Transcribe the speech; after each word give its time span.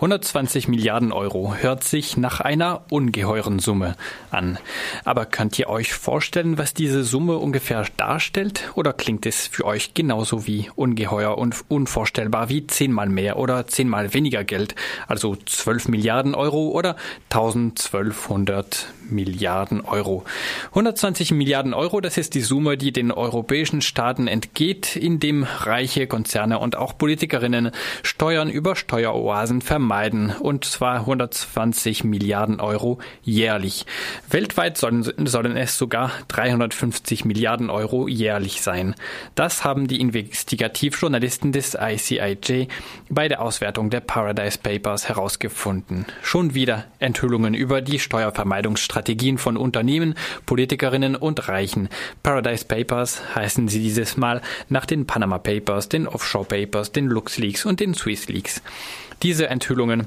120 0.00 0.66
Milliarden 0.68 1.12
Euro 1.12 1.54
hört 1.56 1.84
sich 1.84 2.16
nach 2.16 2.40
einer 2.40 2.84
ungeheuren 2.88 3.58
Summe 3.58 3.96
an. 4.30 4.58
Aber 5.04 5.26
könnt 5.26 5.58
ihr 5.58 5.68
euch 5.68 5.92
vorstellen, 5.92 6.56
was 6.56 6.72
diese 6.72 7.04
Summe 7.04 7.36
ungefähr 7.36 7.84
darstellt? 7.98 8.72
Oder 8.76 8.94
klingt 8.94 9.26
es 9.26 9.46
für 9.46 9.66
euch 9.66 9.92
genauso 9.92 10.46
wie 10.46 10.70
ungeheuer 10.74 11.36
und 11.36 11.54
unvorstellbar 11.68 12.48
wie 12.48 12.66
zehnmal 12.66 13.10
mehr 13.10 13.38
oder 13.38 13.66
zehnmal 13.66 14.14
weniger 14.14 14.42
Geld? 14.42 14.74
Also 15.06 15.36
12 15.36 15.88
Milliarden 15.88 16.34
Euro 16.34 16.68
oder 16.68 16.96
1200 17.28 18.86
Milliarden 19.10 19.82
Euro. 19.82 20.24
120 20.68 21.32
Milliarden 21.32 21.74
Euro, 21.74 22.00
das 22.00 22.16
ist 22.16 22.34
die 22.34 22.40
Summe, 22.40 22.78
die 22.78 22.92
den 22.92 23.12
europäischen 23.12 23.82
Staaten 23.82 24.28
entgeht, 24.28 24.96
indem 24.96 25.42
reiche 25.42 26.06
Konzerne 26.06 26.58
und 26.58 26.76
auch 26.76 26.96
Politikerinnen 26.96 27.72
Steuern 28.02 28.48
über 28.48 28.76
Steueroasen 28.76 29.60
vermeiden, 29.60 29.89
und 30.40 30.64
zwar 30.64 31.00
120 31.00 32.04
Milliarden 32.04 32.60
Euro 32.60 32.98
jährlich. 33.22 33.86
Weltweit 34.28 34.78
sollen, 34.78 35.04
sollen 35.26 35.56
es 35.56 35.76
sogar 35.76 36.12
350 36.28 37.24
Milliarden 37.24 37.70
Euro 37.70 38.08
jährlich 38.08 38.62
sein. 38.62 38.94
Das 39.34 39.64
haben 39.64 39.86
die 39.86 40.00
Investigativjournalisten 40.00 41.52
des 41.52 41.76
ICIJ 41.78 42.68
bei 43.08 43.28
der 43.28 43.42
Auswertung 43.42 43.90
der 43.90 44.00
Paradise 44.00 44.58
Papers 44.58 45.08
herausgefunden. 45.08 46.06
Schon 46.22 46.54
wieder 46.54 46.84
Enthüllungen 46.98 47.54
über 47.54 47.80
die 47.80 47.98
Steuervermeidungsstrategie 47.98 49.10
Strategien 49.10 49.38
von 49.38 49.56
Unternehmen, 49.56 50.14
Politikerinnen 50.46 51.16
und 51.16 51.48
Reichen. 51.48 51.88
Paradise 52.22 52.64
Papers 52.64 53.20
heißen 53.34 53.68
sie 53.68 53.80
dieses 53.80 54.16
Mal 54.16 54.40
nach 54.68 54.86
den 54.86 55.06
Panama 55.06 55.38
Papers, 55.38 55.88
den 55.88 56.06
Offshore 56.06 56.44
Papers, 56.44 56.92
den 56.92 57.06
LuxLeaks 57.06 57.66
und 57.66 57.80
den 57.80 57.94
Swiss 57.94 58.28
Leaks. 58.28 58.62
Diese 59.22 59.48
Enthüllungen 59.48 60.06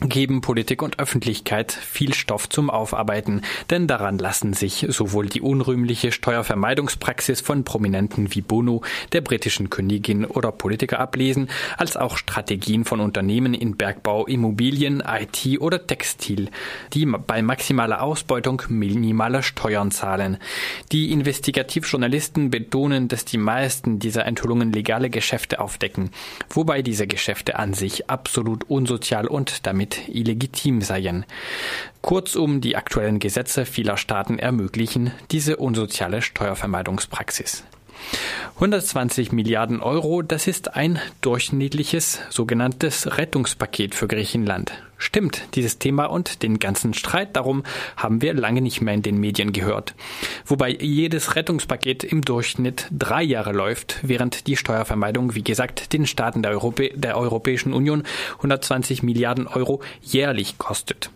geben 0.00 0.40
Politik 0.40 0.82
und 0.82 0.98
Öffentlichkeit 0.98 1.72
viel 1.72 2.14
Stoff 2.14 2.48
zum 2.48 2.70
Aufarbeiten, 2.70 3.42
denn 3.68 3.86
daran 3.86 4.18
lassen 4.18 4.54
sich 4.54 4.86
sowohl 4.88 5.26
die 5.26 5.42
unrühmliche 5.42 6.12
Steuervermeidungspraxis 6.12 7.40
von 7.40 7.64
Prominenten 7.64 8.34
wie 8.34 8.40
Bono, 8.40 8.82
der 9.12 9.20
britischen 9.20 9.68
Königin 9.68 10.24
oder 10.24 10.52
Politiker 10.52 11.00
ablesen, 11.00 11.48
als 11.76 11.96
auch 11.96 12.16
Strategien 12.16 12.84
von 12.84 13.00
Unternehmen 13.00 13.52
in 13.52 13.76
Bergbau, 13.76 14.26
Immobilien, 14.26 15.02
IT 15.06 15.60
oder 15.60 15.86
Textil, 15.86 16.50
die 16.94 17.04
bei 17.04 17.42
maximaler 17.42 18.02
Ausbeutung 18.02 18.62
minimaler 18.68 19.42
Steuern 19.42 19.90
zahlen. 19.90 20.38
Die 20.92 21.12
Investigativjournalisten 21.12 22.50
betonen, 22.50 23.08
dass 23.08 23.24
die 23.24 23.38
meisten 23.38 23.98
dieser 23.98 24.24
Enthüllungen 24.24 24.72
legale 24.72 25.10
Geschäfte 25.10 25.60
aufdecken, 25.60 26.10
wobei 26.48 26.80
diese 26.82 27.06
Geschäfte 27.06 27.58
an 27.58 27.74
sich 27.74 28.08
absolut 28.08 28.64
unsozial 28.64 29.26
und 29.26 29.66
damit 29.66 29.79
damit 29.80 30.08
illegitim 30.08 30.82
seien. 30.82 31.24
Kurzum, 32.02 32.60
die 32.60 32.76
aktuellen 32.76 33.18
Gesetze 33.18 33.64
vieler 33.64 33.96
Staaten 33.96 34.38
ermöglichen 34.38 35.10
diese 35.30 35.56
unsoziale 35.56 36.20
Steuervermeidungspraxis. 36.20 37.64
120 38.56 39.32
Milliarden 39.32 39.80
Euro, 39.80 40.22
das 40.22 40.46
ist 40.46 40.76
ein 40.76 40.98
durchschnittliches 41.22 42.20
sogenanntes 42.28 43.16
Rettungspaket 43.16 43.94
für 43.94 44.06
Griechenland. 44.06 44.72
Stimmt, 44.98 45.42
dieses 45.54 45.78
Thema 45.78 46.04
und 46.04 46.42
den 46.42 46.58
ganzen 46.58 46.92
Streit 46.92 47.34
darum 47.34 47.62
haben 47.96 48.20
wir 48.20 48.34
lange 48.34 48.60
nicht 48.60 48.82
mehr 48.82 48.92
in 48.92 49.00
den 49.00 49.18
Medien 49.18 49.52
gehört. 49.52 49.94
Wobei 50.44 50.70
jedes 50.70 51.36
Rettungspaket 51.36 52.04
im 52.04 52.20
Durchschnitt 52.20 52.86
drei 52.90 53.22
Jahre 53.22 53.52
läuft, 53.52 54.00
während 54.02 54.46
die 54.46 54.56
Steuervermeidung, 54.56 55.34
wie 55.34 55.42
gesagt, 55.42 55.94
den 55.94 56.06
Staaten 56.06 56.42
der, 56.42 56.50
Europä 56.50 56.90
der 56.94 57.16
Europäischen 57.16 57.72
Union 57.72 58.04
120 58.36 59.02
Milliarden 59.02 59.46
Euro 59.46 59.80
jährlich 60.02 60.58
kostet. 60.58 61.10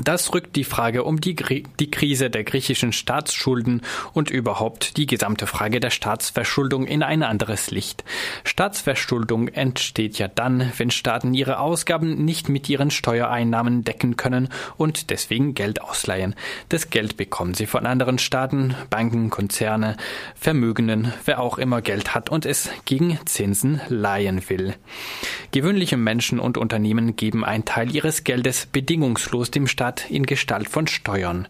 Das 0.00 0.32
rückt 0.32 0.56
die 0.56 0.64
Frage 0.64 1.04
um 1.04 1.20
die, 1.20 1.36
die, 1.78 1.90
Krise 1.90 2.30
der 2.30 2.44
griechischen 2.44 2.92
Staatsschulden 2.92 3.82
und 4.14 4.30
überhaupt 4.30 4.96
die 4.96 5.06
gesamte 5.06 5.46
Frage 5.46 5.80
der 5.80 5.90
Staatsverschuldung 5.90 6.86
in 6.86 7.02
ein 7.02 7.22
anderes 7.22 7.70
Licht. 7.70 8.02
Staatsverschuldung 8.44 9.48
entsteht 9.48 10.18
ja 10.18 10.28
dann, 10.28 10.72
wenn 10.78 10.90
Staaten 10.90 11.34
ihre 11.34 11.58
Ausgaben 11.58 12.24
nicht 12.24 12.48
mit 12.48 12.70
ihren 12.70 12.90
Steuereinnahmen 12.90 13.84
decken 13.84 14.16
können 14.16 14.48
und 14.78 15.10
deswegen 15.10 15.52
Geld 15.52 15.82
ausleihen. 15.82 16.34
Das 16.70 16.88
Geld 16.88 17.18
bekommen 17.18 17.52
sie 17.52 17.66
von 17.66 17.84
anderen 17.84 18.18
Staaten, 18.18 18.74
Banken, 18.88 19.28
Konzerne, 19.28 19.98
Vermögenden, 20.34 21.12
wer 21.26 21.40
auch 21.40 21.58
immer 21.58 21.82
Geld 21.82 22.14
hat 22.14 22.30
und 22.30 22.46
es 22.46 22.70
gegen 22.86 23.18
Zinsen 23.26 23.80
leihen 23.88 24.48
will. 24.48 24.74
Gewöhnliche 25.50 25.98
Menschen 25.98 26.40
und 26.40 26.56
Unternehmen 26.56 27.14
geben 27.14 27.44
einen 27.44 27.66
Teil 27.66 27.94
ihres 27.94 28.24
Geldes 28.24 28.64
bedingungslos 28.64 29.50
dem 29.50 29.66
Staat 29.66 29.81
Staat 29.82 30.08
in 30.12 30.26
Gestalt 30.26 30.68
von 30.68 30.86
Steuern. 30.86 31.48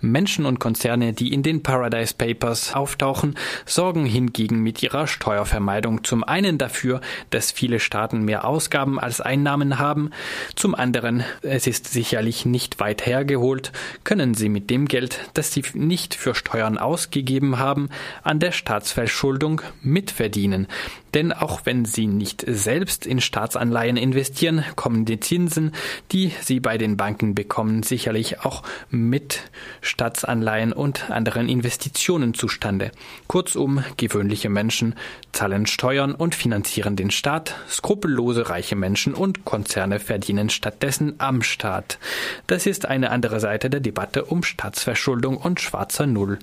Menschen 0.00 0.46
und 0.46 0.58
Konzerne, 0.58 1.12
die 1.12 1.34
in 1.34 1.42
den 1.42 1.62
Paradise 1.62 2.14
Papers 2.16 2.74
auftauchen, 2.74 3.34
sorgen 3.66 4.06
hingegen 4.06 4.62
mit 4.62 4.82
ihrer 4.82 5.06
Steuervermeidung 5.06 6.02
zum 6.02 6.24
einen 6.24 6.56
dafür, 6.56 7.02
dass 7.28 7.52
viele 7.52 7.80
Staaten 7.80 8.24
mehr 8.24 8.46
Ausgaben 8.46 8.98
als 8.98 9.20
Einnahmen 9.20 9.78
haben, 9.78 10.12
zum 10.56 10.74
anderen, 10.74 11.24
es 11.42 11.66
ist 11.66 11.88
sicherlich 11.88 12.46
nicht 12.46 12.80
weit 12.80 13.04
hergeholt, 13.04 13.70
können 14.02 14.32
sie 14.32 14.48
mit 14.48 14.70
dem 14.70 14.88
Geld, 14.88 15.20
das 15.34 15.52
sie 15.52 15.62
nicht 15.74 16.14
für 16.14 16.34
Steuern 16.34 16.78
ausgegeben 16.78 17.58
haben, 17.58 17.90
an 18.22 18.40
der 18.40 18.52
Staatsverschuldung 18.52 19.60
mitverdienen. 19.82 20.68
Denn 21.14 21.32
auch 21.32 21.60
wenn 21.64 21.84
sie 21.84 22.08
nicht 22.08 22.44
selbst 22.46 23.06
in 23.06 23.20
Staatsanleihen 23.20 23.96
investieren, 23.96 24.64
kommen 24.74 25.04
die 25.04 25.20
Zinsen, 25.20 25.70
die 26.10 26.32
sie 26.40 26.58
bei 26.58 26.76
den 26.76 26.96
Banken 26.96 27.36
bekommen, 27.36 27.73
sicherlich 27.82 28.40
auch 28.40 28.62
mit 28.90 29.42
Staatsanleihen 29.80 30.72
und 30.72 31.10
anderen 31.10 31.48
Investitionen 31.48 32.34
zustande. 32.34 32.90
Kurzum, 33.26 33.84
gewöhnliche 33.96 34.48
Menschen 34.48 34.94
zahlen 35.32 35.66
Steuern 35.66 36.14
und 36.14 36.34
finanzieren 36.34 36.96
den 36.96 37.10
Staat, 37.10 37.54
skrupellose 37.68 38.48
reiche 38.48 38.76
Menschen 38.76 39.14
und 39.14 39.44
Konzerne 39.44 40.00
verdienen 40.00 40.50
stattdessen 40.50 41.14
am 41.18 41.42
Staat. 41.42 41.98
Das 42.46 42.66
ist 42.66 42.86
eine 42.86 43.10
andere 43.10 43.40
Seite 43.40 43.70
der 43.70 43.80
Debatte 43.80 44.24
um 44.24 44.42
Staatsverschuldung 44.42 45.36
und 45.36 45.60
schwarzer 45.60 46.06
Null. 46.06 46.24